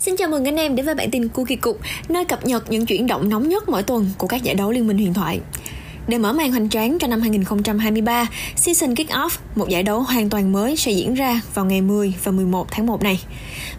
[0.00, 2.86] Xin chào mừng anh em đến với bản tin Cookie Cục, nơi cập nhật những
[2.86, 5.40] chuyển động nóng nhất mỗi tuần của các giải đấu Liên minh huyền thoại.
[6.08, 8.26] Để mở màn hoành tráng cho năm 2023,
[8.56, 12.32] Season Kick-Off, một giải đấu hoàn toàn mới sẽ diễn ra vào ngày 10 và
[12.32, 13.20] 11 tháng 1 này.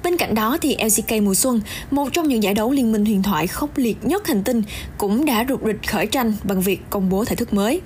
[0.03, 1.61] Bên cạnh đó thì LCK mùa xuân,
[1.91, 4.63] một trong những giải đấu liên minh huyền thoại khốc liệt nhất hành tinh,
[4.97, 7.81] cũng đã rụt rịch khởi tranh bằng việc công bố thể thức mới.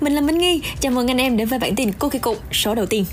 [0.00, 2.74] Mình là Minh Nghi, chào mừng anh em đến với bản tin Cookie Cục số
[2.74, 3.04] đầu tiên.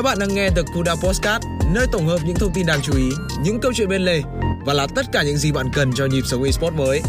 [0.00, 2.92] Các bạn đang nghe The Kuda Postcard, nơi tổng hợp những thông tin đáng chú
[2.96, 3.08] ý,
[3.44, 4.22] những câu chuyện bên lề
[4.66, 7.02] và là tất cả những gì bạn cần cho nhịp sống eSports mới.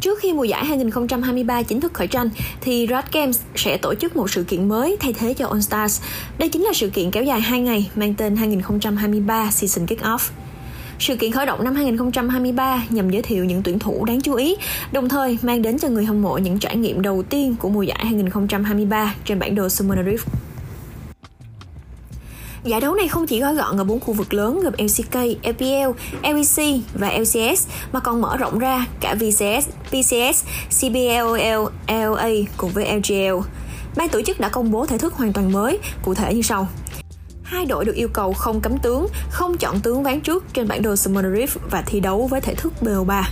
[0.00, 2.28] Trước khi mùa giải 2023 chính thức khởi tranh,
[2.60, 6.02] thì Riot Games sẽ tổ chức một sự kiện mới thay thế cho All Stars.
[6.38, 10.30] Đây chính là sự kiện kéo dài 2 ngày mang tên 2023 Season Kick-Off.
[10.98, 14.56] Sự kiện khởi động năm 2023 nhằm giới thiệu những tuyển thủ đáng chú ý,
[14.92, 17.82] đồng thời mang đến cho người hâm mộ những trải nghiệm đầu tiên của mùa
[17.82, 20.26] giải 2023 trên bản đồ Summer Rift.
[22.64, 25.90] Giải đấu này không chỉ gói gọn ở bốn khu vực lớn gồm LCK, LPL,
[26.22, 30.44] LEC và LCS mà còn mở rộng ra cả VCS, PCS,
[30.80, 33.48] CBLOL, LA cùng với LGL.
[33.96, 36.68] Ban tổ chức đã công bố thể thức hoàn toàn mới, cụ thể như sau
[37.44, 40.82] hai đội được yêu cầu không cấm tướng, không chọn tướng ván trước trên bản
[40.82, 43.22] đồ Summoner Rift và thi đấu với thể thức BO3.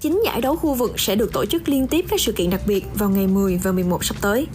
[0.00, 2.60] Chính giải đấu khu vực sẽ được tổ chức liên tiếp các sự kiện đặc
[2.66, 4.46] biệt vào ngày 10 và 11 sắp tới.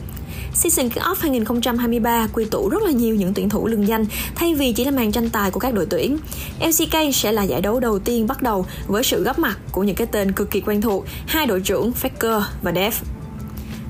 [0.54, 4.73] Season Kickoff 2023 quy tụ rất là nhiều những tuyển thủ lừng danh thay vì
[4.73, 6.17] chỉ là màn tranh tài của các đội tuyển.
[6.59, 9.95] LCK sẽ là giải đấu đầu tiên bắt đầu với sự góp mặt của những
[9.95, 12.94] cái tên cực kỳ quen thuộc, hai đội trưởng Faker và Dev.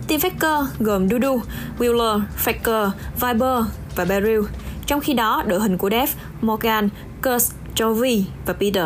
[0.07, 1.41] Team Faker gồm Dudu,
[1.79, 2.89] Wheeler, Faker,
[3.21, 4.41] Viper và Beryl.
[4.85, 6.09] Trong khi đó, đội hình của Dev,
[6.41, 6.89] Morgan,
[7.23, 8.85] Kurt, Jovi và Peter.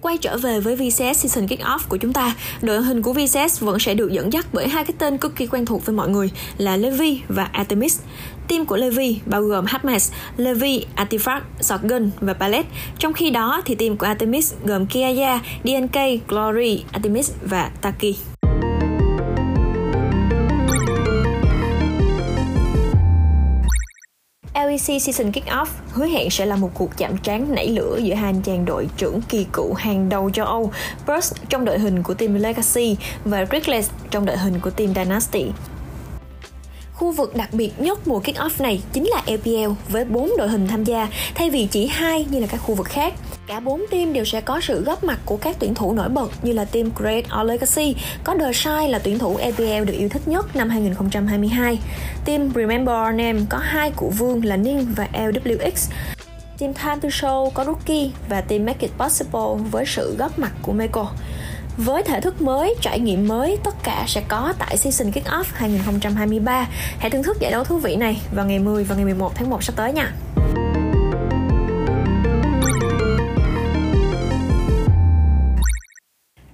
[0.00, 3.78] Quay trở về với VCS Season Kick-Off của chúng ta, đội hình của VCS vẫn
[3.78, 6.30] sẽ được dẫn dắt bởi hai cái tên cực kỳ quen thuộc với mọi người
[6.58, 8.00] là Levi và Artemis.
[8.48, 12.68] Team của Levi bao gồm Hatmas, Levi, Artifact, Shotgun và Palette.
[12.98, 18.29] Trong khi đó thì team của Artemis gồm Kiaya, DNK, Glory, Artemis và Taki.
[24.88, 28.30] LEC Season Kick-Off hứa hẹn sẽ là một cuộc chạm trán nảy lửa giữa hai
[28.30, 30.72] anh chàng đội trưởng kỳ cựu hàng đầu châu Âu,
[31.06, 35.46] Burst trong đội hình của team Legacy và Reckless trong đội hình của team Dynasty.
[37.00, 40.68] Khu vực đặc biệt nhất mùa kick-off này chính là LPL với 4 đội hình
[40.68, 43.14] tham gia thay vì chỉ hai như là các khu vực khác.
[43.46, 46.30] Cả 4 team đều sẽ có sự góp mặt của các tuyển thủ nổi bật
[46.42, 47.94] như là team Great or Legacy,
[48.24, 51.78] có The Shine là tuyển thủ LPL được yêu thích nhất năm 2022.
[52.24, 55.90] Team Remember Our Name có hai cụ vương là Ning và LWX.
[56.58, 60.52] Team Time to Show có Rookie và team Make It Possible với sự góp mặt
[60.62, 61.10] của Meko.
[61.84, 66.68] Với thể thức mới, trải nghiệm mới, tất cả sẽ có tại Season Kick-Off 2023.
[66.98, 69.50] Hãy thưởng thức giải đấu thú vị này vào ngày 10 và ngày 11 tháng
[69.50, 70.12] 1 sắp tới nha.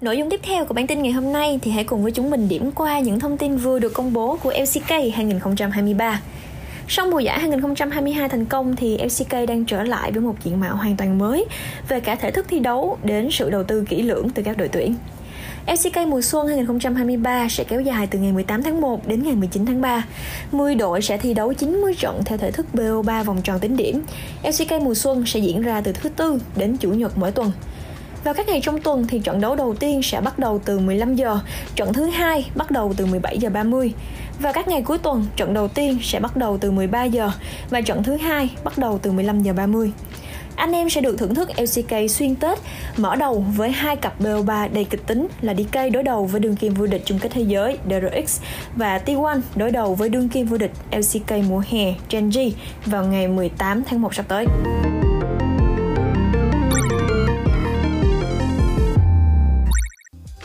[0.00, 2.31] Nội dung tiếp theo của bản tin ngày hôm nay thì hãy cùng với chúng
[2.31, 6.20] mình điểm qua những thông tin vừa được công bố của LCK 2023.
[6.88, 10.76] Sau mùa giải 2022 thành công thì LCK đang trở lại với một diện mạo
[10.76, 11.47] hoàn toàn mới
[11.88, 14.69] về cả thể thức thi đấu đến sự đầu tư kỹ lưỡng từ các đội
[14.69, 14.94] tuyển.
[15.66, 19.66] FCK mùa xuân 2023 sẽ kéo dài từ ngày 18 tháng 1 đến ngày 19
[19.66, 20.04] tháng 3.
[20.53, 24.03] 10 đội sẽ thi đấu 90 trận theo thể thức BO3 vòng tròn tính điểm.
[24.43, 27.53] FCK mùa xuân sẽ diễn ra từ thứ tư đến chủ nhật mỗi tuần.
[28.25, 31.15] Vào các ngày trong tuần thì trận đấu đầu tiên sẽ bắt đầu từ 15
[31.15, 31.38] giờ,
[31.75, 33.93] trận thứ hai bắt đầu từ 17 giờ 30.
[34.38, 37.31] Và các ngày cuối tuần, trận đầu tiên sẽ bắt đầu từ 13 giờ
[37.71, 39.93] và trận thứ hai bắt đầu từ 15 giờ 30
[40.56, 42.58] anh em sẽ được thưởng thức LCK xuyên Tết,
[42.96, 46.56] mở đầu với hai cặp BO3 đầy kịch tính là DK đối đầu với đương
[46.56, 48.40] kim vô địch chung kết thế giới DRX
[48.76, 52.50] và T1 đối đầu với đương kim vô địch LCK mùa hè Genji
[52.86, 54.46] vào ngày 18 tháng 1 sắp tới.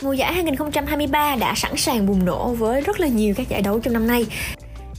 [0.02, 3.80] Mùa giải 2023 đã sẵn sàng bùng nổ với rất là nhiều các giải đấu
[3.80, 4.26] trong năm nay.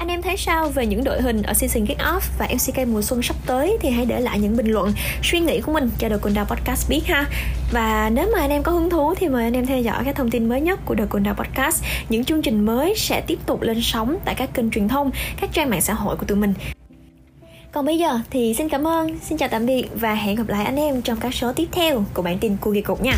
[0.03, 3.01] Anh em thấy sao về những đội hình ở season kick off và LCK mùa
[3.01, 6.09] xuân sắp tới thì hãy để lại những bình luận, suy nghĩ của mình cho
[6.09, 7.25] The Kunda Podcast biết ha.
[7.71, 10.15] Và nếu mà anh em có hứng thú thì mời anh em theo dõi các
[10.15, 11.83] thông tin mới nhất của The Kunda Podcast.
[12.09, 15.11] Những chương trình mới sẽ tiếp tục lên sóng tại các kênh truyền thông,
[15.41, 16.53] các trang mạng xã hội của tụi mình.
[17.71, 20.65] Còn bây giờ thì xin cảm ơn, xin chào tạm biệt và hẹn gặp lại
[20.65, 23.13] anh em trong các số tiếp theo của bản tin Cookie Cục nha.